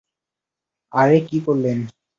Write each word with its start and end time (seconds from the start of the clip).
আরে, 0.93 1.17
কি 1.27 1.37
করলেন! 1.45 1.77